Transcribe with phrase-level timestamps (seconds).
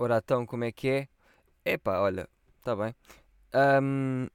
[0.00, 1.08] Ora então, como é que é?
[1.64, 2.94] Epá, olha, está bem.
[3.52, 4.28] Ahm,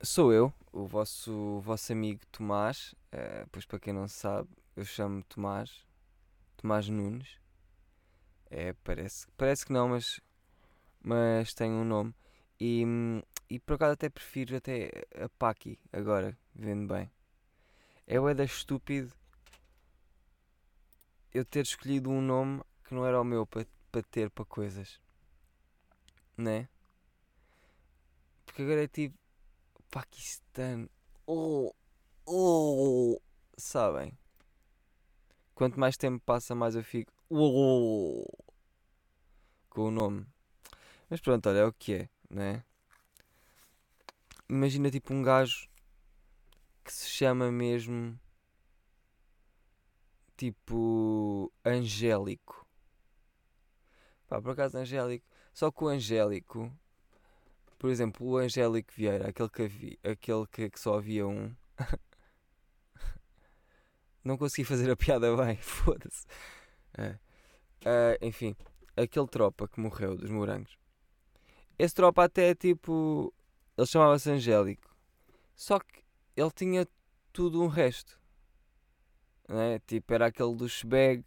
[0.00, 2.94] sou eu, o vosso, o vosso amigo Tomás.
[3.10, 5.84] Eh, pois para quem não sabe, eu chamo-me Tomás.
[6.56, 7.40] Tomás Nunes.
[8.48, 10.20] É, parece, parece que não, mas,
[11.02, 12.14] mas tem um nome.
[12.60, 12.84] E,
[13.50, 14.88] e por acaso até prefiro até
[15.20, 17.10] a Paqui, agora, vendo bem.
[18.06, 19.12] É o da estúpido
[21.34, 25.00] eu ter escolhido um nome que não era o meu para para ter para coisas.
[26.36, 26.68] Né?
[28.44, 29.16] Porque agora é tipo
[29.90, 30.88] Paquistão.
[31.26, 31.72] Oh,
[32.26, 33.20] oh,
[33.56, 34.16] sabem?
[35.54, 38.26] Quanto mais tempo passa, mais eu fico oh,
[39.70, 40.26] com o nome.
[41.08, 42.64] Mas pronto, olha, é o que é, né?
[44.48, 45.68] Imagina tipo um gajo
[46.84, 48.18] que se chama mesmo
[50.36, 52.65] tipo Angélico.
[54.28, 55.26] Pá, por acaso Angélico.
[55.52, 56.72] Só que o Angélico,
[57.78, 61.54] por exemplo, o Angélico Vieira, aquele que, havia, aquele que, que só havia um.
[64.24, 66.26] Não consegui fazer a piada bem, foda-se.
[66.98, 67.18] É.
[67.84, 68.56] Uh, enfim,
[68.96, 70.76] aquele tropa que morreu dos morangos.
[71.78, 73.32] Esse tropa até tipo.
[73.76, 74.96] Ele chamava-se Angélico.
[75.54, 76.02] Só que
[76.36, 76.88] ele tinha
[77.32, 78.18] tudo um resto.
[79.48, 79.78] Né?
[79.86, 81.24] Tipo, era aquele do Shbag.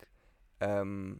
[0.62, 1.18] Um,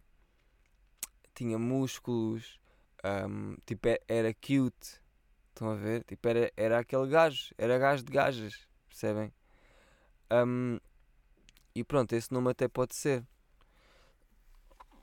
[1.40, 2.60] tinha músculos,
[3.02, 5.02] um, tipo, era cute.
[5.48, 6.04] Estão a ver?
[6.04, 9.34] Tipo, era, era aquele gajo, era gajo de gajas, percebem?
[10.30, 10.78] Um,
[11.74, 13.26] e pronto, esse nome até pode ser.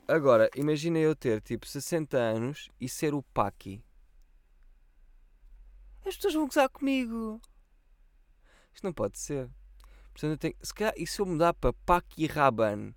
[0.07, 3.83] Agora, imagina eu ter tipo 60 anos e ser o Paki.
[6.05, 7.41] As pessoas vão gozar comigo.
[8.75, 9.49] Isto não pode ser.
[10.13, 12.95] Portanto, eu tenho, se calhar, e se eu mudar para Paki Raban?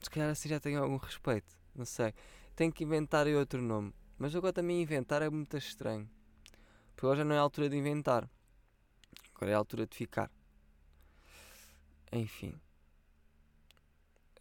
[0.00, 1.56] Se calhar assim já tenho algum respeito.
[1.74, 2.14] Não sei.
[2.54, 3.92] Tenho que inventar outro nome.
[4.18, 6.08] Mas agora também inventar é muito estranho.
[6.94, 8.28] Porque agora já não é a altura de inventar.
[9.34, 10.30] Agora é a altura de ficar.
[12.12, 12.54] Enfim.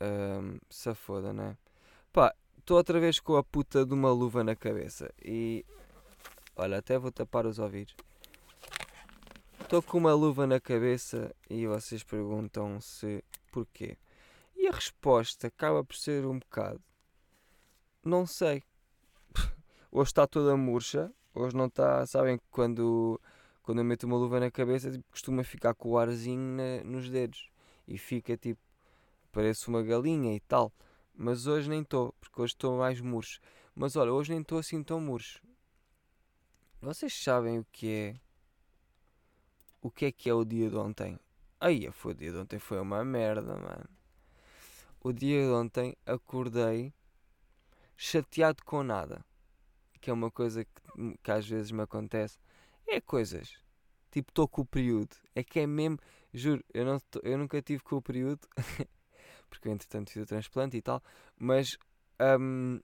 [0.02, 1.58] Um, se foda, não é?
[2.12, 5.14] Pá, estou outra vez com a puta de uma luva na cabeça.
[5.24, 5.66] E.
[6.56, 7.96] Olha, até vou tapar os ouvidos.
[9.62, 13.98] Estou com uma luva na cabeça e vocês perguntam se porquê.
[14.58, 16.82] E a resposta acaba por ser um bocado.
[18.04, 18.64] Não sei.
[19.92, 21.14] Hoje está toda murcha.
[21.32, 22.04] Hoje não está.
[22.08, 23.22] Sabem que quando,
[23.62, 27.08] quando eu meto uma luva na cabeça tipo, costuma ficar com o arzinho na, nos
[27.08, 27.52] dedos.
[27.88, 28.60] E fica tipo.
[29.32, 30.74] Parece uma galinha e tal.
[31.14, 33.40] Mas hoje nem estou, porque hoje estou mais murcho.
[33.76, 35.40] Mas olha, hoje nem estou assim tão murcho.
[36.82, 38.16] Vocês sabem o que é.
[39.82, 41.20] O que é que é o dia de ontem?
[41.60, 43.97] Aí, foi o dia de ontem, foi uma merda, mano
[45.02, 46.94] o dia de ontem acordei
[47.96, 49.26] chateado com nada.
[50.00, 52.40] Que é uma coisa que, que às vezes me acontece.
[52.88, 53.58] É coisas.
[54.12, 55.16] Tipo, estou com o período.
[55.36, 56.00] É que é mesmo.
[56.34, 58.48] Juro, eu, não tô, eu nunca tive com o período.
[59.50, 61.02] porque eu, entretanto, fiz o transplante e tal.
[61.38, 61.78] Mas.
[62.20, 62.80] Um,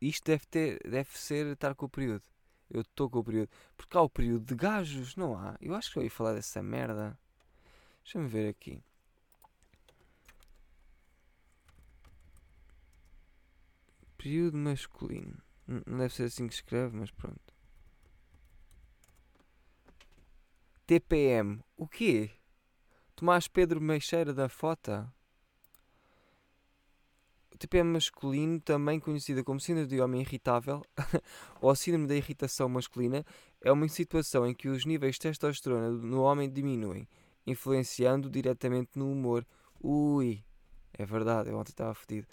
[0.00, 2.22] isto deve, ter, deve ser estar com o período.
[2.70, 3.50] Eu estou com o período.
[3.76, 5.56] Porque há o período de gajos, não há?
[5.60, 7.18] Eu acho que eu ia falar dessa merda.
[8.04, 8.82] Deixa-me ver aqui.
[14.18, 15.38] Período masculino.
[15.66, 17.40] Não deve ser assim que escreve, mas pronto.
[20.86, 21.60] TPM.
[21.76, 22.30] O quê?
[23.14, 25.12] Tomás Pedro Meixeira da Fota?
[27.58, 30.84] TPM masculino, também conhecida como síndrome de homem irritável
[31.60, 33.24] ou síndrome da irritação masculina,
[33.60, 37.08] é uma situação em que os níveis de testosterona no homem diminuem,
[37.46, 39.44] influenciando diretamente no humor.
[39.80, 40.44] Ui,
[40.92, 42.28] é verdade, eu ontem estava fodido.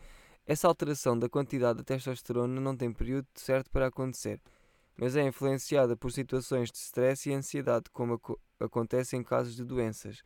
[0.47, 4.39] Essa alteração da quantidade de testosterona não tem período certo para acontecer,
[4.95, 9.63] mas é influenciada por situações de stress e ansiedade, como ac acontece em casos de
[9.63, 10.23] doenças,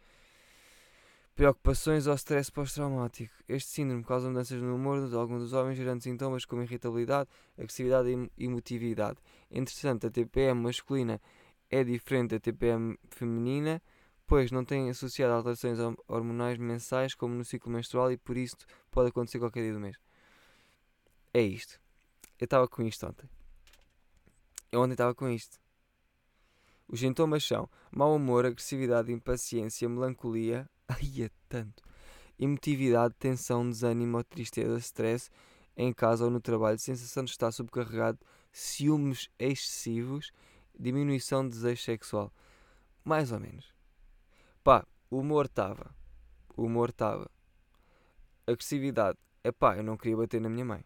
[1.33, 3.33] preocupações ou stress pós-traumático.
[3.47, 8.09] Este síndrome causa mudanças no humor de alguns dos homens, gerando sintomas como irritabilidade, agressividade
[8.09, 9.19] e emotividade.
[9.49, 11.21] Entretanto, a TPM masculina
[11.69, 13.81] é diferente da TPM feminina,
[14.27, 15.79] pois não tem associado alterações
[16.09, 18.57] hormonais mensais como no ciclo menstrual e por isso
[18.91, 20.08] pode acontecer qualquer dia do mês
[21.33, 21.79] é isto.
[22.39, 23.29] Eu estava com isto ontem.
[24.71, 25.59] Eu ontem estava com isto.
[26.87, 31.83] Os sintomas são mau humor, agressividade, impaciência, melancolia, ai é tanto,
[32.39, 35.29] emotividade, tensão, desânimo, tristeza, stress
[35.77, 38.19] em casa ou no trabalho, sensação de estar subcarregado,
[38.51, 40.31] ciúmes excessivos,
[40.77, 42.33] diminuição de desejo sexual.
[43.03, 43.73] Mais ou menos.
[44.63, 45.95] Pá, o humor estava.
[46.57, 47.29] O humor estava.
[48.45, 50.83] Agressividade Epá, eu não queria bater na minha mãe.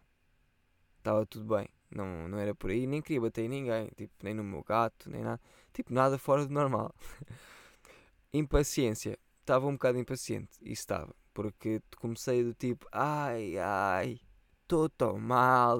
[1.04, 1.68] Estava tudo bem.
[1.90, 2.86] Não, não era por aí.
[2.86, 3.90] Nem queria bater em ninguém.
[3.94, 5.38] Tipo, nem no meu gato, nem nada.
[5.70, 6.94] Tipo, nada fora do normal.
[8.32, 9.18] Impaciência.
[9.40, 10.56] Estava um bocado impaciente.
[10.62, 11.14] Isso estava.
[11.34, 14.18] Porque comecei do tipo, ai, ai,
[14.62, 15.78] estou tão mal.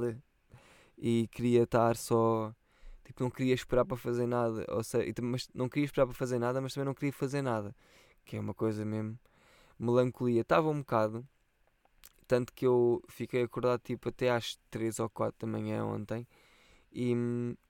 [0.98, 2.54] E queria estar só.
[3.02, 4.66] Tipo, não queria esperar para fazer nada.
[4.68, 7.74] Ou seja, mas não queria esperar para fazer nada, mas também não queria fazer nada.
[8.26, 9.18] Que é uma coisa mesmo.
[9.78, 10.42] Melancolia.
[10.42, 11.26] Estava um bocado.
[12.26, 16.26] Tanto que eu fiquei acordado tipo até às 3 ou 4 da manhã ontem.
[16.92, 17.14] E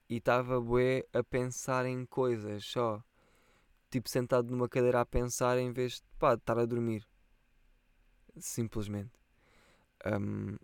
[0.09, 3.03] estava bué a pensar em coisas só.
[3.89, 7.07] Tipo, sentado numa cadeira a pensar em vez de, pá, estar a dormir.
[8.37, 9.13] Simplesmente.
[10.05, 10.57] Um,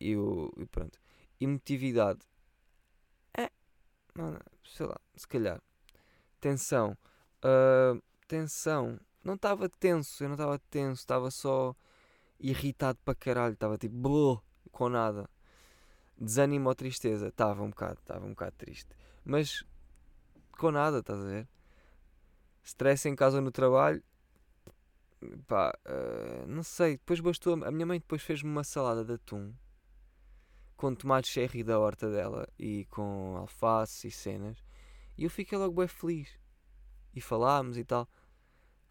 [0.00, 0.98] eu, e pronto.
[1.40, 2.20] Emotividade.
[3.36, 3.50] É.
[4.14, 5.60] Não, sei lá, se calhar.
[6.40, 6.96] Tensão.
[7.44, 8.98] Uh, tensão.
[9.24, 11.76] Não estava tenso, eu não estava tenso, estava só
[12.42, 15.28] irritado para caralho, estava tipo blô, com nada.
[16.18, 18.90] Desânimo ou tristeza, estava um bocado, estava um bocado triste.
[19.24, 19.64] Mas
[20.58, 21.48] com nada, estás a ver?
[22.62, 24.02] Stress em casa ou no trabalho,
[25.46, 26.92] pá, uh, não sei.
[26.92, 27.64] Depois bastou.
[27.64, 29.52] A minha mãe depois fez-me uma salada de atum
[30.76, 34.58] com tomate cherry da horta dela e com alface e cenas.
[35.16, 36.28] E eu fiquei logo bem feliz.
[37.14, 38.08] E falámos e tal.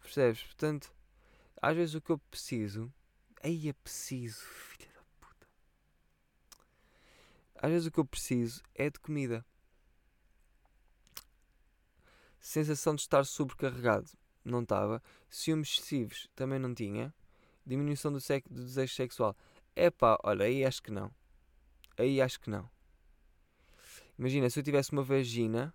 [0.00, 0.42] Percebes?
[0.42, 0.92] Portanto,
[1.60, 2.92] às vezes o que eu preciso.
[3.42, 5.46] Aí é preciso, filha da puta.
[7.56, 9.44] Às vezes o que eu preciso é de comida.
[12.38, 14.10] Sensação de estar sobrecarregado
[14.44, 15.02] não estava.
[15.28, 17.12] Ciúmes excessivos também não tinha.
[17.66, 19.36] Diminuição do, do desejo sexual.
[19.74, 21.12] É pá, olha, aí acho que não.
[21.96, 22.70] Aí acho que não.
[24.18, 25.74] Imagina, se eu tivesse uma vagina.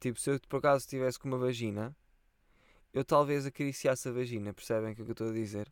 [0.00, 1.96] Tipo, se eu por acaso tivesse com uma vagina,
[2.94, 5.70] eu talvez acariciasse a vagina, percebem o que eu estou a dizer?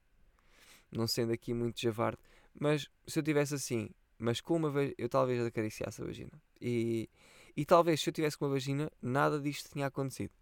[0.91, 2.19] Não sendo aqui muito javarde,
[2.55, 3.89] mas se eu tivesse assim,
[4.19, 6.33] mas com uma vagina, eu talvez acariciasse a vagina.
[6.61, 7.09] E
[7.57, 10.33] e talvez se eu tivesse com uma vagina, nada disto tinha acontecido.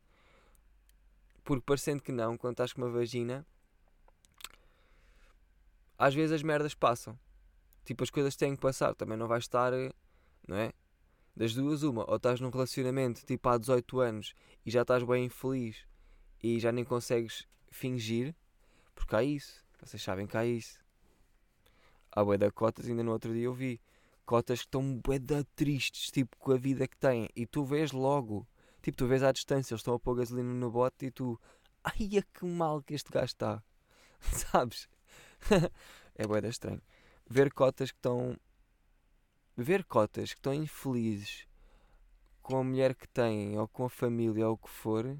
[1.42, 3.44] Porque parecendo que não, quando estás com uma vagina,
[5.98, 7.18] às vezes as merdas passam.
[7.84, 8.94] Tipo, as coisas têm que passar.
[8.94, 9.72] Também não vais estar,
[10.46, 10.72] não é?
[11.36, 12.08] Das duas, uma.
[12.08, 14.34] Ou estás num relacionamento tipo há 18 anos
[14.64, 15.84] e já estás bem infeliz
[16.42, 18.34] e já nem consegues fingir,
[18.94, 19.64] porque há isso.
[19.82, 20.78] Vocês sabem que há isso.
[22.12, 23.80] Há bué cotas, ainda no outro dia eu vi
[24.26, 25.18] cotas que estão bué
[25.54, 27.28] tristes, tipo, com a vida que têm.
[27.34, 28.46] E tu vês logo,
[28.82, 31.40] tipo, tu vês à distância, eles estão a pôr gasolina no bote e tu,
[31.84, 33.62] ai, é que mal que este gajo está.
[34.20, 34.88] Sabes?
[36.14, 36.82] é bué estranho.
[37.28, 38.36] Ver cotas que estão...
[39.56, 41.46] Ver cotas que estão infelizes
[42.42, 45.16] com a mulher que têm, ou com a família, ou o que for,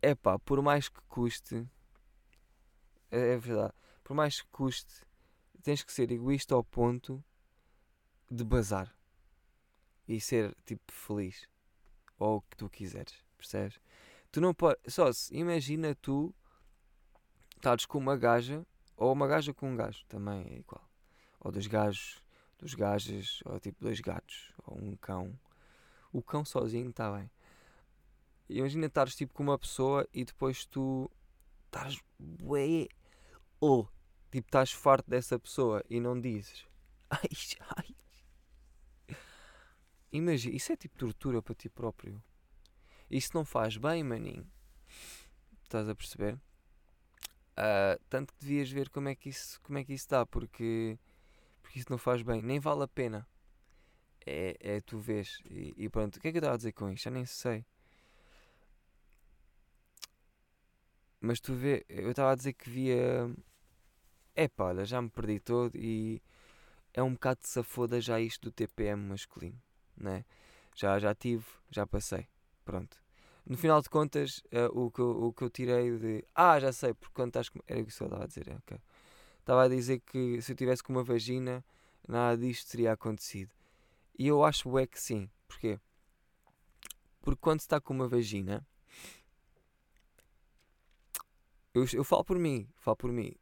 [0.00, 1.66] é pá, por mais que custe,
[3.10, 3.74] é, é verdade,
[4.04, 5.02] por mais que custe,
[5.62, 7.22] tens que ser egoísta ao ponto
[8.30, 8.94] de bazar
[10.06, 11.48] e ser tipo feliz
[12.18, 13.80] ou o que tu quiseres, percebes?
[14.30, 16.34] Tu não podes, só se imagina tu
[17.56, 18.66] estares com uma gaja
[18.96, 20.86] ou uma gaja com um gajo, também é igual,
[21.40, 22.22] ou dois gajos,
[22.58, 25.38] dos gajas, ou tipo dois gatos, ou um cão.
[26.12, 27.30] O cão sozinho está bem.
[28.48, 31.10] Imagina estares tipo com uma pessoa e depois tu
[31.66, 32.88] estás bué,
[33.60, 33.88] ou
[34.30, 36.66] tipo estás farto dessa pessoa e não dizes.
[37.10, 37.30] Ai,
[37.76, 37.96] ai,
[40.12, 42.22] Imagina, isso é tipo tortura para ti próprio.
[43.10, 44.46] Isso não faz bem, maninho.
[45.64, 46.34] Estás a perceber?
[47.58, 50.98] Uh, tanto que devias ver como é que isso, como é que isso dá, porque,
[51.60, 53.26] porque isso não faz bem, nem vale a pena.
[54.26, 55.38] É, é tu vês.
[55.50, 57.04] E, e pronto, o que é que eu estava a dizer com isto?
[57.04, 57.64] Já nem sei.
[61.20, 63.30] Mas tu vê, eu estava a dizer que via.
[64.34, 66.22] É pá, já me perdi todo e
[66.94, 69.60] é um bocado de safoda já isto do TPM masculino
[70.00, 70.24] né?
[70.74, 72.28] já, já tive, já passei.
[72.64, 72.96] Pronto.
[73.44, 76.24] No final de contas, uh, o, que eu, o que eu tirei de.
[76.34, 77.60] Ah, já sei, porque quando estás com.
[77.66, 78.78] Era o que eu estava a dizer, ok.
[79.40, 81.64] Estava a dizer que se eu tivesse com uma vagina,
[82.06, 83.50] nada disto teria acontecido.
[84.18, 85.30] E eu acho é que sim.
[85.46, 85.80] Porquê?
[87.22, 88.66] Porque quando se está com uma vagina.
[91.74, 93.34] Eu, eu falo por mim, falo por mim.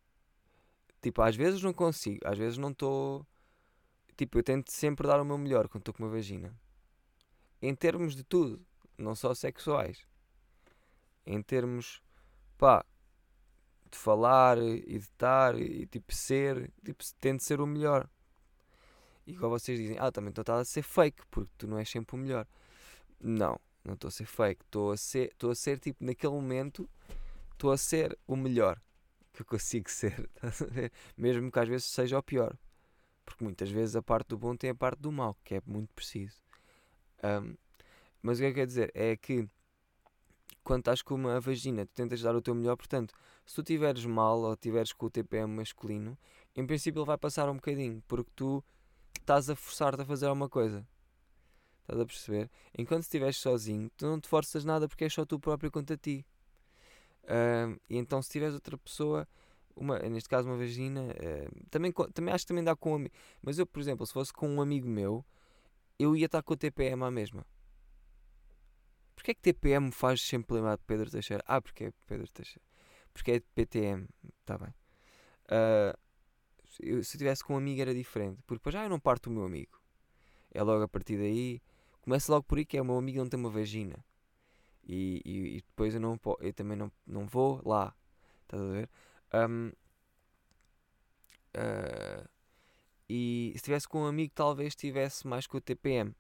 [1.01, 3.27] Tipo, às vezes não consigo, às vezes não estou
[4.17, 6.55] Tipo, eu tento sempre dar o meu melhor quando estou com uma vagina.
[7.61, 8.65] Em termos de tudo,
[8.97, 10.07] não só sexuais.
[11.27, 12.03] Em termos,
[12.57, 12.85] pá,
[13.91, 18.09] de falar e de estar e tipo ser, tipo, tento ser o melhor.
[19.27, 22.17] E igual vocês dizem, ah, também estou a ser fake, porque tu não és sempre
[22.17, 22.47] o melhor.
[23.21, 26.89] Não, não estou a ser fake, estou a ser, estou a ser tipo, naquele momento,
[27.57, 28.81] estou a ser o melhor.
[29.33, 30.31] que eu consigo ser,
[31.17, 32.57] mesmo que às vezes seja o pior,
[33.25, 35.93] porque muitas vezes a parte do bom tem a parte do mau, que é muito
[35.95, 36.41] preciso.
[37.23, 37.55] Um,
[38.23, 38.91] mas o que é que quer dizer?
[38.95, 39.49] É que
[40.65, 44.05] quando estás com uma vagina, tu tentas dar o teu melhor, portanto, se tu tiveres
[44.05, 46.19] mal ou tiveres com o TPM masculino,
[46.55, 48.65] em princípio ele vai passar um bocadinho, porque tu
[49.19, 50.87] estás a forçar-te a fazer alguma coisa.
[51.83, 52.51] Estás a perceber?
[52.77, 56.27] Enquanto estiveres sozinho, tu não te forças nada porque é só tu próprio contra ti.
[57.27, 59.29] Uh, e então se tiveres outra pessoa,
[59.75, 63.15] uma, neste caso uma vagina, uh, também, também acho que também dá com um amigo.
[63.43, 65.25] Mas eu, por exemplo, se fosse com um amigo meu,
[65.99, 67.45] eu ia estar com o TPM à mesma.
[69.15, 71.43] Porquê é que TPM faz sempre lembrar de Pedro Teixeira?
[71.47, 72.65] Ah, porque é Pedro Teixeira.
[73.13, 74.07] Porque é PTM.
[74.41, 74.75] Está bem.
[75.47, 75.97] Uh,
[77.03, 78.43] se eu tivesse com um amigo era diferente.
[78.47, 79.81] Porque depois já eu não parto o meu amigo.
[80.53, 81.61] É logo a partir daí.
[82.03, 84.05] Começa logo por aí que é o meu amigo não tem uma vagina.
[84.87, 87.95] E, e, e depois eu, não, eu também não, não vou lá.
[88.43, 88.91] Estás a ver?
[89.35, 89.73] Um, uh,
[91.55, 92.29] ah,
[93.09, 96.15] e se estivesse com um amigo, talvez estivesse mais com o TPM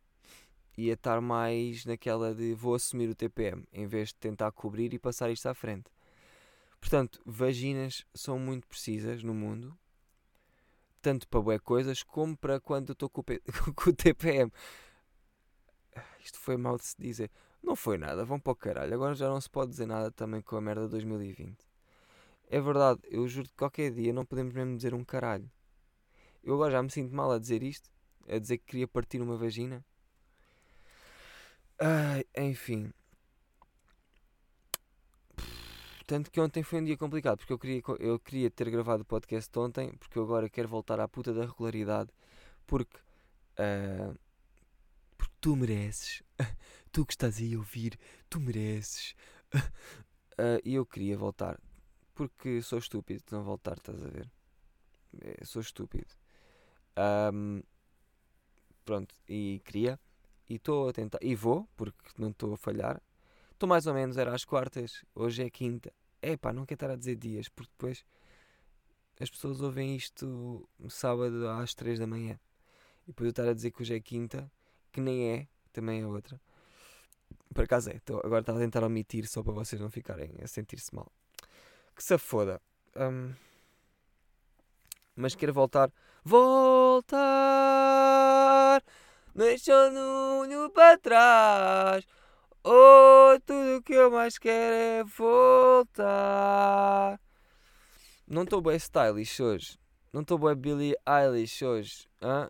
[0.76, 4.98] ia estar mais naquela de vou assumir o TPM em vez de tentar cobrir e
[4.98, 5.90] passar isto à frente.
[6.78, 9.76] Portanto, vaginas são muito precisas no mundo,
[11.00, 13.22] tanto para boas coisas como para quando estou com,
[13.74, 14.52] com, o TPM.
[16.20, 17.30] Isto foi mal de se dizer.
[17.66, 18.94] Não foi nada, vão para o caralho.
[18.94, 21.58] Agora já não se pode dizer nada também com a merda de 2020.
[22.48, 25.50] É verdade, eu juro que qualquer dia não podemos mesmo dizer um caralho.
[26.44, 27.90] Eu agora já me sinto mal a dizer isto,
[28.28, 29.84] a dizer que queria partir uma vagina.
[31.80, 32.92] Ai, enfim.
[36.06, 39.04] Tanto que ontem foi um dia complicado, porque eu queria, eu queria ter gravado o
[39.04, 42.10] podcast ontem, porque eu agora quero voltar à puta da regularidade,
[42.64, 42.96] porque,
[43.58, 44.16] uh,
[45.18, 46.22] porque tu mereces,
[46.96, 47.98] tu que estás aí a ouvir,
[48.30, 49.14] tu mereces,
[49.54, 51.60] uh, e eu queria voltar,
[52.14, 54.30] porque sou estúpido de não voltar, estás a ver?
[55.20, 56.14] É, sou estúpido.
[57.34, 57.62] Um,
[58.82, 60.00] pronto, e queria.
[60.48, 61.18] E estou a tentar.
[61.20, 63.02] E vou, porque não estou a falhar.
[63.52, 65.92] Estou mais ou menos, era às quartas, hoje é quinta.
[66.22, 68.06] É pá, não quero estar a dizer dias, porque depois
[69.20, 72.40] as pessoas ouvem isto sábado às três da manhã.
[73.02, 74.50] E depois eu estar a dizer que hoje é quinta,
[74.90, 76.40] que nem é, também é outra.
[77.54, 80.46] Por acaso é, tô, agora estava a tentar omitir só para vocês não ficarem a
[80.46, 81.10] sentir-se mal.
[81.94, 82.60] Que se foda.
[82.94, 83.32] Um,
[85.14, 85.90] mas quero voltar.
[86.24, 87.56] Voltar!
[89.36, 92.06] deixando-no para trás.
[92.64, 96.00] Oh, tudo que eu mais quero é voltar.
[98.26, 99.78] Não estou bem stylish hoje.
[100.16, 102.08] Não estou bem Billie Eilish hoje.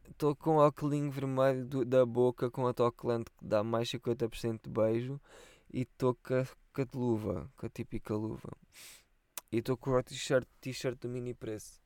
[0.09, 4.71] Estou com o óculos vermelho do, da boca com autocolante que dá mais 50% de
[4.71, 5.21] beijo.
[5.73, 8.57] E estou com, com a luva, com a típica luva.
[9.51, 11.81] E estou com o t-shirt do mini preço.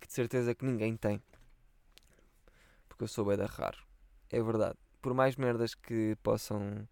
[0.00, 1.22] Que de certeza que ninguém tem
[2.88, 3.78] porque eu sou bem da raro.
[4.30, 4.76] É verdade.
[5.00, 6.88] Por mais merdas que possam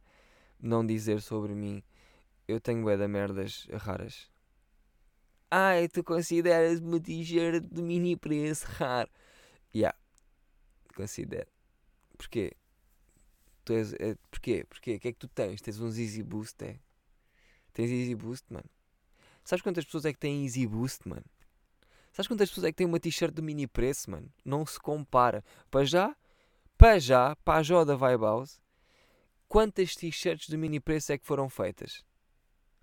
[0.61, 1.83] não dizer sobre mim,
[2.47, 4.31] eu tenho bué da merdas raras.
[5.51, 9.11] Ai, tu consideras uma t-shirt de mini preço raro?
[9.75, 9.97] Yeah.
[10.95, 11.49] Considero.
[12.17, 12.53] Porquê?
[13.65, 14.65] Tu és, é, porquê?
[14.69, 14.97] Porquê?
[14.97, 15.61] O que é que tu tens?
[15.61, 16.79] Tens uns Easy Boost, é?
[17.73, 18.69] Tens Easy Boost, mano?
[19.45, 21.25] Sabes quantas pessoas é que têm Easy Boost, mano?
[22.13, 24.33] Sabes quantas pessoas é que têm uma t-shirt de mini preço, mano?
[24.45, 25.45] Não se compara.
[25.71, 26.17] Para já,
[26.79, 28.61] para já, para a Joda Vibe House,
[29.47, 32.05] quantas t-shirts de mini preço é que foram feitas?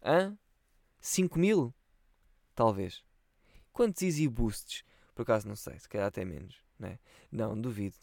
[0.06, 0.38] Hã?
[1.02, 1.74] 5 mil?
[2.56, 3.04] Talvez.
[3.72, 4.84] Quantos Easy Boosts?
[5.16, 7.00] Por acaso não sei, se calhar até menos, né?
[7.32, 7.96] Não, duvido.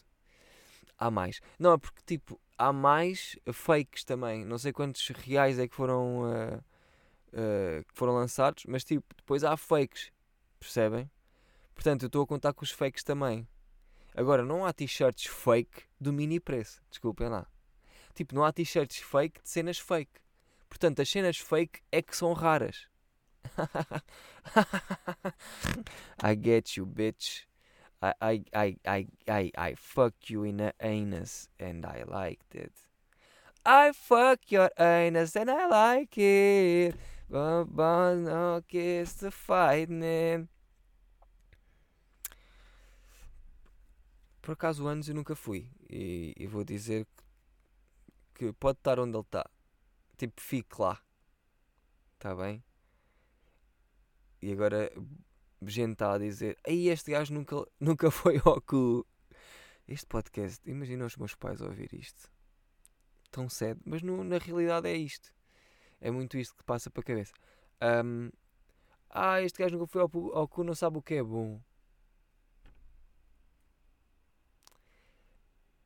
[0.97, 1.41] Há mais.
[1.57, 4.45] Não, é porque tipo, há mais fakes também.
[4.45, 6.57] Não sei quantos reais é que foram, uh,
[7.33, 10.11] uh, foram lançados, mas tipo, depois há fakes.
[10.59, 11.09] Percebem?
[11.73, 13.47] Portanto, eu estou a contar com os fakes também.
[14.13, 16.83] Agora, não há t-shirts fake do mini preço.
[16.89, 17.47] Desculpem lá.
[18.13, 20.21] Tipo, não há t-shirts fake de cenas fake.
[20.69, 22.90] Portanto, as cenas fake é que são raras.
[26.21, 27.43] I get you, bitch.
[28.01, 32.73] I, I, I, I, I, fuck you in the anus and I liked it.
[33.63, 36.95] I fuck your anus and I like it.
[37.29, 40.49] But, but no kiss the fighting.
[44.41, 45.69] Por acaso, anos eu nunca fui.
[45.87, 47.05] E, e vou dizer
[48.33, 49.47] que, que, pode estar onde ele está.
[50.17, 50.99] Tipo, fique lá.
[52.15, 52.63] Está bem?
[54.41, 54.91] E agora,
[55.63, 59.05] gente está a dizer: Aí este gajo nunca, nunca foi ao cu.
[59.87, 62.31] Este podcast, imagina os meus pais ouvir isto.
[63.29, 63.81] Tão cedo.
[63.85, 65.33] Mas no, na realidade é isto.
[65.99, 67.33] É muito isto que passa para a cabeça.
[67.81, 68.29] Um,
[69.09, 71.61] Ah, este gajo nunca foi ao, ao cu, não sabe o que é bom.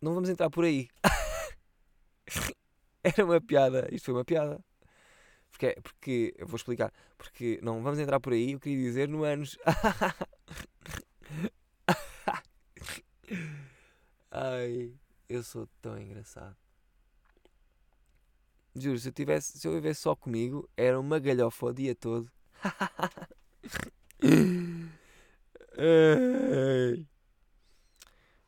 [0.02, 0.88] Não vamos entrar por aí.
[3.04, 3.88] Era uma piada.
[3.92, 4.64] Isto foi uma piada.
[5.56, 6.94] Porque, porque, eu vou explicar.
[7.18, 8.52] Porque, não, vamos entrar por aí.
[8.52, 9.58] Eu queria dizer no anos.
[14.30, 14.94] Ai,
[15.30, 16.58] eu sou tão engraçado.
[18.76, 22.30] Juro, se eu, tivesse, se eu vivesse só comigo, era uma galhofa o dia todo.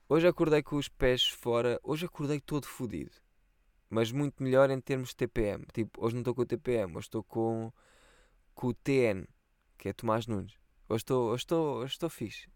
[0.10, 1.80] Hoje acordei com os pés fora.
[1.82, 3.12] Hoje acordei todo fodido.
[3.90, 5.66] Mas muito melhor em termos de TPM.
[5.74, 7.72] Tipo, hoje não estou com o TPM, hoje estou com,
[8.54, 9.26] com o TN,
[9.78, 10.54] que é Tomás Nunes.
[10.90, 12.48] Hoje estou, hoje estou, hoje estou fixe.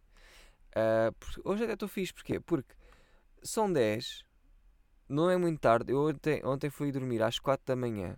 [1.19, 2.39] Por- hoje até estou fixe, porquê?
[2.39, 2.73] Porque
[3.43, 4.23] são 10,
[5.09, 5.91] não é muito tarde.
[5.91, 8.15] Eu ontem, ontem fui dormir às 4 da manhã,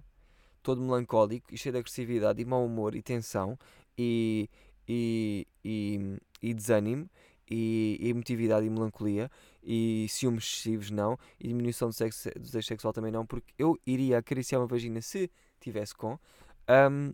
[0.61, 3.57] todo melancólico e cheio de agressividade e mau humor e tensão
[3.97, 4.49] e,
[4.87, 7.09] e, e, e desânimo
[7.49, 9.29] e emotividade e melancolia
[9.63, 13.79] e ciúmes excessivos não e diminuição do, sexo, do desejo sexual também não porque eu
[13.85, 16.19] iria acariciar uma vagina se tivesse com
[16.67, 17.13] Ahm,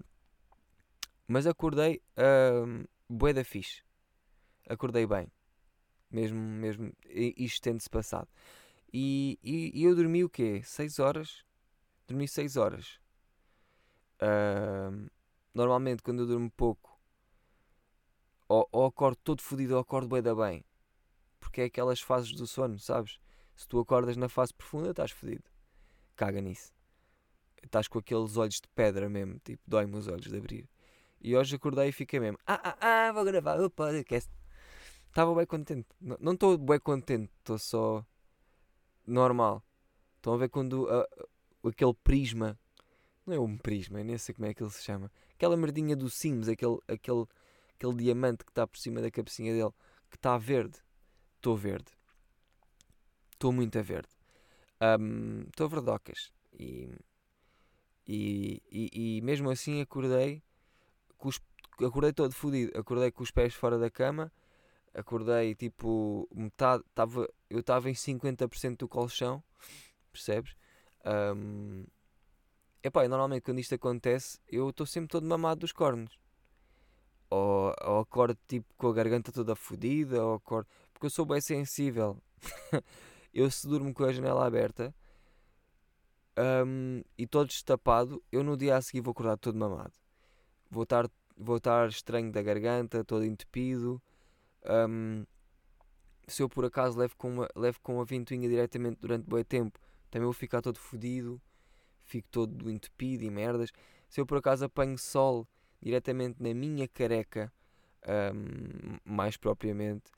[1.27, 3.84] mas acordei um, bué da fixe
[4.68, 5.32] acordei bem
[6.12, 8.27] mesmo, mesmo isto tendo-se passado
[8.91, 10.62] e, e, e eu dormi o quê?
[10.63, 11.46] 6 horas?
[12.08, 13.00] dormi 6 horas
[14.22, 15.08] Ahm,
[15.53, 17.00] normalmente quando eu durmo pouco
[18.50, 20.65] ou, ou acordo todo fodido ou acordo bué da bem
[21.50, 23.20] porque é aquelas fases do sono, sabes?
[23.56, 25.44] Se tu acordas na fase profunda, estás fodido.
[26.15, 26.72] Caga nisso.
[27.63, 30.70] Estás com aqueles olhos de pedra mesmo, tipo, dói-me os olhos de abrir.
[31.20, 32.77] E hoje acordei e fiquei mesmo, ah, ah,
[33.08, 34.29] ah, vou gravar o podcast.
[35.08, 35.88] Estava bem contente.
[36.00, 38.06] Não estou bem contente, estou só
[39.06, 39.63] normal.
[40.18, 40.88] Estão a ver quando
[41.68, 42.58] aquele prisma,
[43.25, 46.10] não é um prisma, nem sei como é que ele se chama, aquela merdinha do
[46.10, 47.25] Sims, aquele, aquele,
[47.75, 49.74] aquele diamante que está por cima da cabecinha dele,
[50.10, 50.79] que está verde.
[51.39, 51.90] Estou verde.
[53.31, 54.09] Estou muito a verde.
[55.48, 56.33] Estou verdocas.
[56.51, 56.90] E,
[58.05, 60.44] e, e, e mesmo assim acordei
[61.18, 61.40] os,
[61.79, 62.77] acordei todo fodido.
[62.77, 64.29] Acordei com os pés fora da cama.
[64.94, 66.83] Acordei tipo metade.
[66.94, 69.42] Tava, eu estava em 50% do colchão.
[70.11, 70.57] Percebes?
[71.05, 71.85] Um,
[72.83, 76.20] epá, normalmente quando isto acontece, eu estou sempre todo mamado dos cornos.
[77.29, 80.68] Ou, ou acordo tipo com a garganta toda fodida, ou acordo
[81.00, 82.18] porque eu sou bem sensível.
[83.33, 84.94] eu se durmo com a janela aberta
[86.65, 89.94] hum, e todo destapado, eu no dia a seguir vou acordar todo mamado.
[90.70, 94.01] Vou estar, vou estar estranho da garganta, todo entupido.
[94.89, 95.25] hum,
[96.27, 99.79] se eu por acaso levo com uma, levo com a ventoinha diretamente durante bom tempo,
[100.11, 101.42] também vou ficar todo fodido.
[102.03, 103.72] Fico todo entupido e merdas.
[104.09, 105.48] Se eu por acaso apanho sol
[105.81, 107.51] diretamente na minha careca,
[108.33, 110.11] hum, mais propriamente,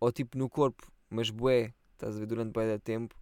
[0.00, 3.14] ou tipo no corpo, mas bué, estás a ver, durante bué de tempo,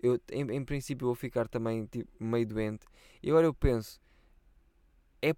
[0.00, 2.86] eu em, em princípio vou ficar também tipo, meio doente.
[3.22, 4.00] E agora eu penso,
[5.22, 5.34] é,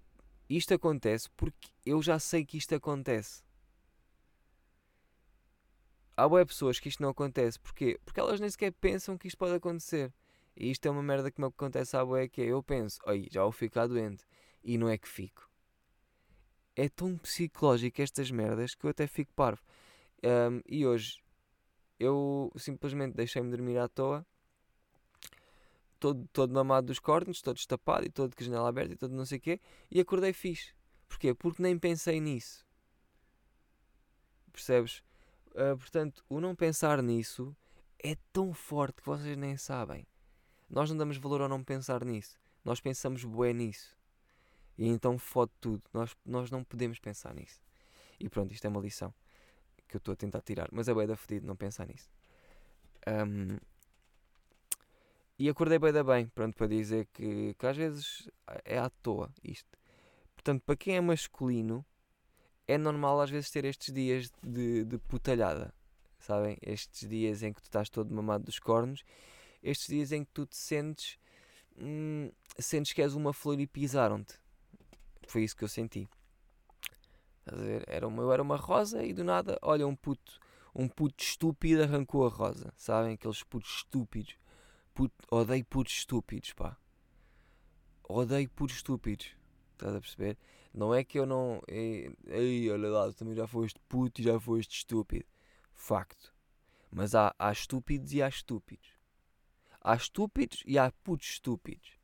[0.48, 3.42] isto acontece porque eu já sei que isto acontece.
[6.16, 7.98] Há bué pessoas que isto não acontece, porquê?
[8.04, 10.12] Porque elas nem sequer pensam que isto pode acontecer.
[10.56, 13.26] E isto é uma merda que me acontece à bué, que é, eu penso, oi,
[13.30, 14.24] já vou ficar doente,
[14.62, 15.50] e não é que fico.
[16.76, 19.62] É tão psicológico estas merdas que eu até fico parvo.
[20.22, 21.22] Um, e hoje
[21.98, 24.26] eu simplesmente deixei-me dormir à toa,
[26.00, 29.24] todo, todo mamado dos cornos, todo destapado e todo com janela aberta e todo não
[29.24, 29.60] sei o quê,
[29.90, 30.74] e acordei fixe.
[31.08, 31.34] Porquê?
[31.34, 32.66] Porque nem pensei nisso.
[34.52, 35.02] Percebes?
[35.50, 37.56] Uh, portanto, o não pensar nisso
[38.02, 40.06] é tão forte que vocês nem sabem.
[40.68, 42.38] Nós não damos valor ao não pensar nisso.
[42.64, 43.96] Nós pensamos bué nisso.
[44.76, 45.82] E então fode tudo.
[45.92, 47.60] Nós, nós não podemos pensar nisso.
[48.18, 49.12] E pronto, isto é uma lição
[49.88, 50.68] que eu estou a tentar tirar.
[50.72, 52.08] Mas é bué da não pensar nisso.
[53.06, 53.58] Um,
[55.38, 58.30] e acordei bem da bem, pronto, para dizer que, que às vezes
[58.64, 59.68] é à toa isto.
[60.34, 61.84] Portanto, para quem é masculino,
[62.68, 65.74] é normal às vezes ter estes dias de, de putalhada,
[66.20, 66.56] sabem?
[66.62, 69.04] Estes dias em que tu estás todo mamado dos cornos,
[69.62, 71.18] estes dias em que tu te sentes,
[71.76, 74.38] hum, sentes que és uma flor e pisaram-te.
[75.26, 76.08] Foi isso que eu senti.
[77.40, 77.84] Estás a ver?
[77.86, 80.38] Era uma, eu era uma rosa e do nada, olha, um puto,
[80.74, 83.14] um puto estúpido arrancou a rosa, sabem?
[83.14, 84.36] Aqueles putos estúpidos.
[84.94, 86.76] Puto, odeio putos estúpidos, pá.
[88.08, 89.28] Odeio putos estúpidos.
[89.72, 90.38] Estás a perceber?
[90.72, 91.60] Não é que eu não.
[91.68, 95.24] Ei olha lá, também já foste puto e já foste estúpido.
[95.74, 96.32] Facto.
[96.90, 98.88] Mas há, há estúpidos e há estúpidos.
[99.80, 101.98] Há estúpidos e há putos estúpidos.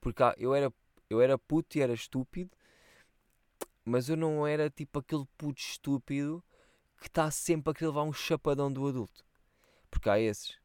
[0.00, 0.72] Porque há- eu, era,
[1.10, 2.50] eu era puto e era estúpido
[3.86, 6.42] mas eu não era tipo aquele puto estúpido
[6.98, 9.24] que está sempre a querer levar um chapadão do adulto.
[9.88, 10.58] Porque há esses.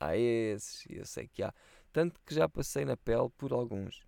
[0.00, 1.54] Há esses, eu sei que há.
[1.92, 4.02] Tanto que já passei na pele por alguns.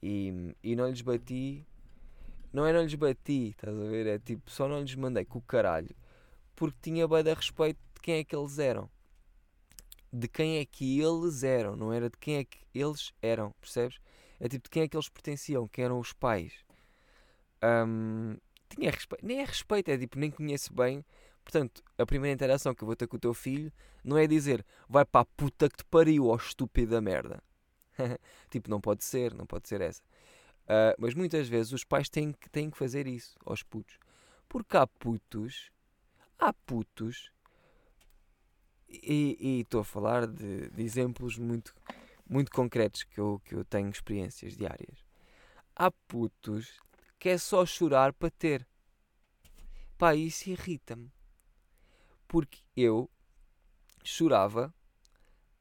[0.00, 1.66] E, e não lhes bati.
[2.52, 4.06] Não é não lhes bati, estás a ver?
[4.06, 5.94] É tipo, só não lhes mandei com o caralho.
[6.54, 8.88] Porque tinha bem a respeito de quem é que eles eram.
[10.12, 13.98] De quem é que eles eram, não era de quem é que eles eram, percebes?
[14.38, 16.65] É tipo de quem é que eles pertenciam, quem eram os pais.
[17.86, 18.36] Um,
[18.68, 21.04] tinha respeito, nem é respeito, é tipo, nem conheço bem.
[21.42, 24.64] Portanto, a primeira interação que eu vou ter com o teu filho não é dizer
[24.88, 27.42] vai para a puta que te pariu, ó estúpida merda.
[28.50, 30.02] tipo, não pode ser, não pode ser essa.
[30.64, 33.98] Uh, mas muitas vezes os pais têm que, têm que fazer isso aos putos.
[34.48, 35.70] Porque há putos,
[36.38, 37.30] há putos,
[38.88, 41.74] e estou a falar de, de, exemplos muito,
[42.28, 45.04] muito concretos que eu, que eu tenho experiências diárias.
[45.74, 46.80] Há putos
[47.26, 48.64] que é só chorar para ter.
[49.98, 51.10] Pá, isso irrita-me.
[52.28, 53.10] Porque eu
[54.04, 54.72] chorava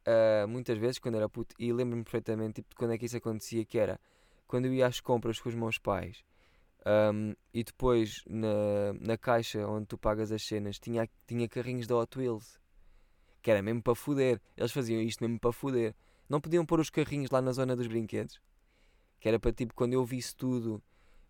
[0.06, 3.18] uh, muitas vezes quando era puto e lembro-me perfeitamente tipo, de quando é que isso
[3.18, 4.00] acontecia, que era
[4.46, 6.24] quando eu ia às compras com os meus pais
[6.86, 11.98] um, e depois na, na caixa onde tu pagas as cenas tinha, tinha carrinhos da
[11.98, 12.60] Hot Wheels
[13.42, 14.40] que era mesmo para foder.
[14.56, 15.96] Eles faziam isto mesmo para foder.
[16.30, 18.40] Não podiam pôr os carrinhos lá na zona dos brinquedos.
[19.20, 20.80] Que era para tipo quando eu visse tudo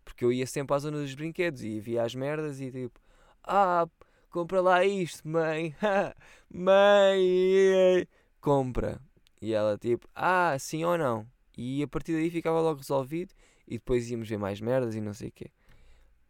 [0.05, 2.99] porque eu ia sempre à zona dos brinquedos e via as merdas e tipo,
[3.43, 3.87] ah,
[4.29, 5.75] compra lá isto, mãe,
[6.49, 8.07] mãe,
[8.39, 9.01] compra.
[9.41, 11.27] E ela tipo, ah, sim ou não.
[11.57, 13.33] E a partir daí ficava logo resolvido
[13.67, 15.51] e depois íamos ver mais merdas e não sei o quê.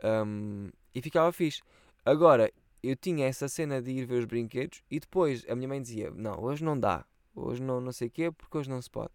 [0.03, 1.61] Um, e ficava fixe.
[2.05, 5.81] Agora, eu tinha essa cena de ir ver os brinquedos e depois a minha mãe
[5.81, 8.89] dizia, não, hoje não dá, hoje não, não sei o quê, porque hoje não se
[8.89, 9.11] pode.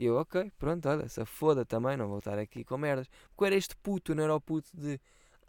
[0.00, 3.06] E eu, ok, pronto, olha, se foda também, não vou estar aqui com merdas.
[3.28, 4.98] Porque era este puto, não era o puto de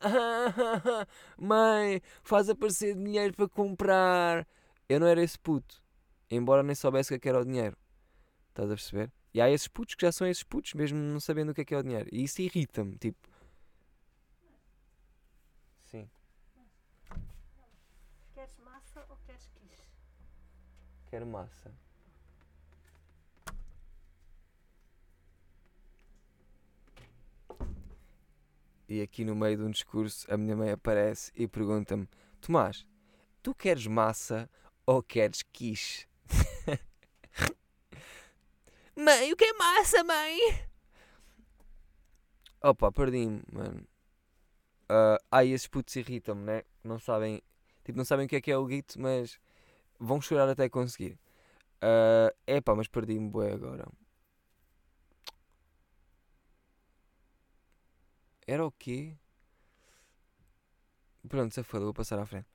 [1.40, 4.46] mãe, faz aparecer dinheiro para comprar.
[4.90, 5.82] Eu não era esse puto,
[6.30, 7.78] embora nem soubesse o que é era o dinheiro.
[8.50, 9.10] Estás a perceber?
[9.34, 11.66] E há esses putos que já são esses putos, mesmo não sabendo o que é
[11.66, 12.10] que é o dinheiro.
[12.12, 13.30] E isso irrita-me, tipo.
[15.86, 16.10] Sim.
[18.34, 19.88] Queres massa ou queres quiche?
[21.10, 21.72] Quero massa.
[28.92, 32.10] E aqui no meio de um discurso a minha mãe aparece e pergunta-me:
[32.42, 32.86] Tomás,
[33.42, 34.50] tu queres massa
[34.86, 36.06] ou queres quiche?
[38.94, 40.38] mãe, o que é massa, mãe?
[42.62, 43.88] Opa, perdi-me, mano.
[44.90, 46.64] Uh, ah, esses putos irritam-me, né?
[46.84, 47.42] Não sabem,
[47.86, 49.40] tipo, não sabem o que é que é o guito, mas
[49.98, 51.18] vão chorar até conseguir.
[51.82, 53.88] Uh, epá, mas perdi-me bué agora.
[58.52, 59.16] Era o quê?
[61.30, 62.50] Pronto, se foda, vou passar à frente.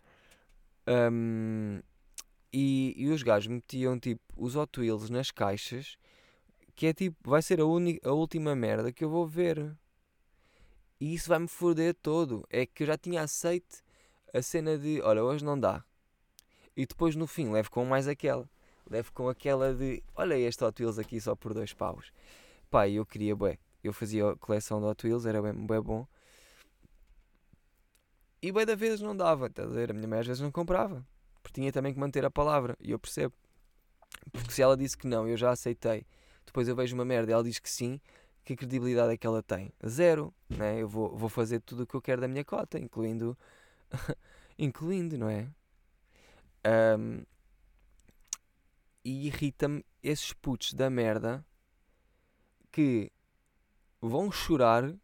[0.87, 1.81] Um,
[2.53, 5.97] e, e os gajos metiam tipo os Hot Wheels nas caixas,
[6.75, 9.75] que é tipo, vai ser a, a última merda que eu vou ver.
[11.01, 12.47] E isso vai-me foder todo.
[12.51, 13.83] É que eu já tinha aceito
[14.35, 15.83] a cena de, olha, hoje não dá.
[16.77, 18.47] E depois no fim levo com mais aquela.
[18.91, 22.13] Levo com aquela de, olha este Hot Wheels aqui só por dois paus.
[22.69, 26.07] Pá, eu queria, bué eu fazia coleção de Hot Wheels, era bem, bem bom.
[28.43, 29.91] E bem da vezes não dava, a?
[29.91, 31.07] A minha mãe às vezes não comprava,
[31.43, 33.35] porque tinha também que manter a palavra, e eu percebo.
[34.33, 36.07] Porque se ela disse que não, eu já aceitei.
[36.45, 38.01] Depois eu vejo uma merda e ela diz que sim,
[38.45, 39.73] que credibilidade é que ela tem?
[39.87, 40.81] Zero, né?
[40.81, 43.37] Eu vou, vou fazer tudo o que eu quero da minha cota, incluindo.
[44.59, 45.49] incluindo, não é?
[46.99, 47.25] Um,
[49.05, 51.45] e irrita-me esses putos da merda
[52.73, 53.11] que
[54.09, 54.95] vão chorar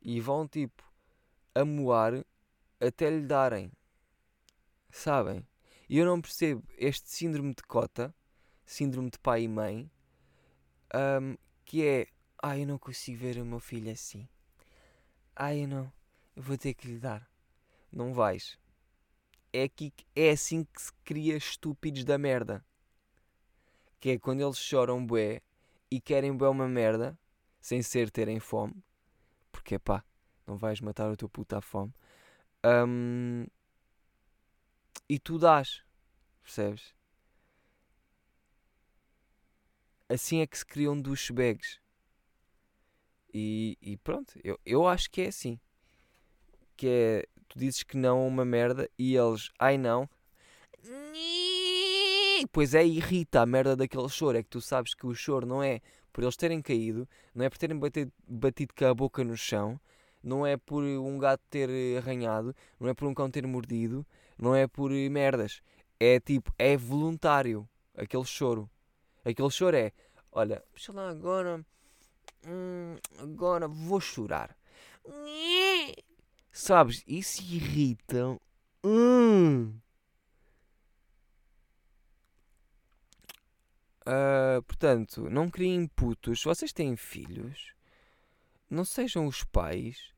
[0.00, 0.82] e vão tipo
[1.54, 2.24] amoar
[2.80, 3.70] até lhe darem.
[4.90, 5.46] Sabem?
[5.88, 8.14] E eu não percebo este síndrome de cota,
[8.64, 9.90] síndrome de pai e mãe,
[10.94, 12.06] um, que é
[12.42, 14.28] ai ah, eu não consigo ver o meu filho assim.
[15.36, 15.92] Ai ah, eu não,
[16.34, 17.30] eu vou ter que lhe dar.
[17.90, 18.58] Não vais.
[19.52, 22.64] É, aqui, é assim que se cria estúpidos da merda.
[24.00, 25.42] Que é quando eles choram bué
[25.90, 27.18] e querem bué uma merda
[27.62, 28.74] sem ser terem fome,
[29.52, 30.04] porque pá,
[30.46, 31.94] não vais matar o teu puto à fome,
[32.64, 33.46] um,
[35.08, 35.82] e tu dás,
[36.42, 36.94] percebes?
[40.08, 41.80] Assim é que se criam douchebags.
[43.32, 45.58] E, e pronto, eu, eu acho que é assim.
[46.76, 50.08] Que é, tu dizes que não a uma merda e eles, ai não,
[52.50, 54.38] pois é, irrita a merda daquele choro.
[54.38, 55.80] É que tu sabes que o choro não é
[56.12, 59.80] por eles terem caído, não é por terem batido, batido com a boca no chão,
[60.22, 64.06] Não é por um gato ter arranhado, não é por um cão ter mordido,
[64.38, 65.62] não é por merdas.
[65.98, 68.70] É tipo, é voluntário aquele choro.
[69.24, 69.92] Aquele choro é,
[70.30, 71.64] olha, deixa lá agora,
[72.46, 74.56] hum, agora vou chorar.
[76.52, 78.38] Sabes, isso irrita.
[78.84, 79.74] Hum.
[84.06, 86.40] Ah, portanto, não criem putos.
[86.40, 87.74] Se vocês têm filhos,
[88.68, 90.12] não sejam os pais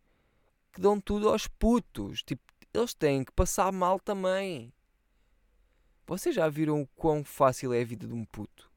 [0.72, 2.22] que dão tudo aos putos.
[2.22, 2.42] Tipo,
[2.72, 4.72] eles têm que passar mal também.
[6.06, 8.70] Vocês já viram o quão fácil é a vida de um puto?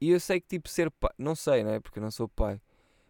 [0.00, 1.12] E eu sei que, tipo, ser pai.
[1.16, 1.80] Não sei, né?
[1.80, 2.60] Porque eu não sou pai.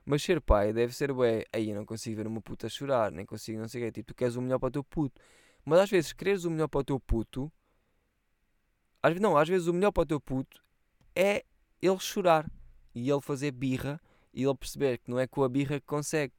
[0.05, 3.25] Mas ser pai deve ser, ué, aí eu não consigo ver uma puta chorar, nem
[3.25, 3.93] consigo, não sei o quê.
[3.93, 5.21] Tipo, tu queres o melhor para o teu puto.
[5.65, 7.53] Mas às vezes, quereres o melhor para o teu puto.
[9.03, 10.63] Às, não, às vezes o melhor para o teu puto
[11.15, 11.45] é
[11.81, 12.49] ele chorar
[12.95, 14.01] e ele fazer birra
[14.33, 16.33] e ele perceber que não é com a birra que consegue.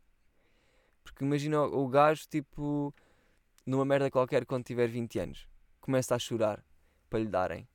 [1.04, 2.94] Porque imagina o, o gajo, tipo,
[3.66, 5.48] numa merda qualquer quando tiver 20 anos,
[5.82, 6.64] começa a chorar
[7.10, 7.68] para lhe darem.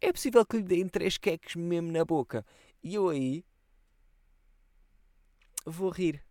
[0.00, 2.44] É possível que lhe deem três queques mesmo na boca.
[2.82, 3.42] E eu aí
[5.64, 6.22] vou rir.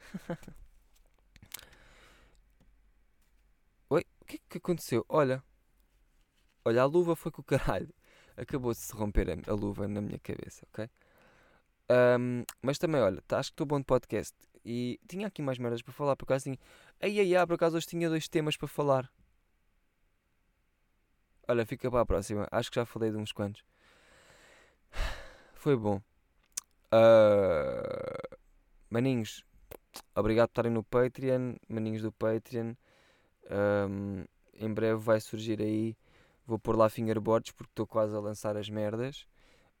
[3.90, 5.04] Oi, o que é que aconteceu?
[5.08, 5.44] Olha,
[6.64, 7.88] olha, a luva foi com o caralho.
[8.36, 10.88] Acabou de se romper a, a luva na minha cabeça, ok?
[11.88, 14.34] Ahm, mas também, olha, tá, acho que estou bom de podcast.
[14.64, 16.58] E tinha aqui mais merdas para falar, por acaso tinha.
[17.00, 19.10] Ai ai ai, por acaso hoje tinha dois temas para falar.
[21.46, 22.48] Olha, fica para a próxima.
[22.50, 23.62] Acho que já falei de uns quantos.
[25.54, 26.00] Foi bom.
[26.90, 28.38] Ah,
[28.88, 29.44] maninhos,
[30.14, 31.56] obrigado por estarem no Patreon.
[31.68, 32.74] Maninhos do Patreon.
[33.50, 34.24] Ahm,
[34.54, 35.96] em breve vai surgir aí.
[36.46, 39.26] Vou pôr lá fingerboards porque estou quase a lançar as merdas.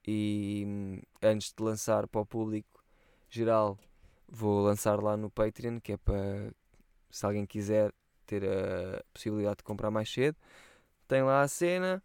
[0.06, 2.82] E hum, antes de lançar para o público
[3.28, 3.78] geral,
[4.28, 6.52] vou lançar lá no Patreon, que é para
[7.10, 7.92] se alguém quiser
[8.26, 10.36] ter a possibilidade de comprar mais cedo.
[11.06, 12.02] Tem lá a cena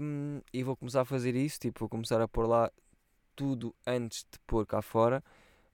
[0.00, 1.58] hum, e vou começar a fazer isso.
[1.60, 2.70] Tipo, vou começar a pôr lá
[3.34, 5.22] tudo antes de pôr cá fora,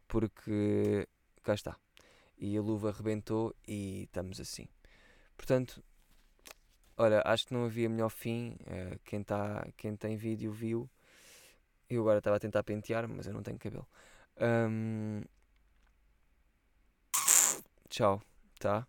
[0.08, 1.06] porque
[1.42, 1.76] cá está.
[2.38, 4.66] E a luva arrebentou e estamos assim.
[5.36, 5.82] Portanto,
[7.00, 8.56] olha, acho que não havia melhor fim.
[8.66, 10.88] eh, quem, tá, quem tem vídeo viu.
[11.88, 13.86] Eu agora estava a tentar pentear, mas eu não tenho cabelo.
[14.40, 15.22] Hum,
[17.88, 18.22] tchau,
[18.58, 18.86] tá?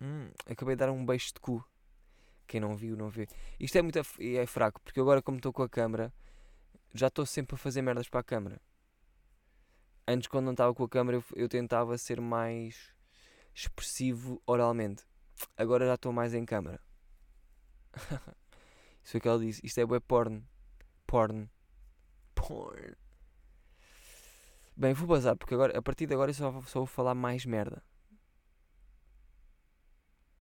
[0.00, 1.64] Hum, acabei de dar um beijo de cu.
[2.46, 3.28] Quem não viu, não vê.
[3.60, 6.12] Isto é muito é fraco, porque agora, como estou com a câmera,
[6.94, 8.60] já estou sempre a fazer merdas para a câmera.
[10.08, 12.92] Antes, quando não estava com a câmera, eu, eu tentava ser mais
[13.54, 15.04] expressivo oralmente.
[15.56, 16.80] Agora já estou mais em câmera.
[19.02, 19.60] Isso foi o que ela disse.
[19.64, 20.42] Isto é web porn.
[21.06, 21.48] Porn.
[22.34, 22.94] Porn.
[24.76, 27.44] Bem, vou bazar, porque agora, a partir de agora eu só, só vou falar mais
[27.44, 27.82] merda.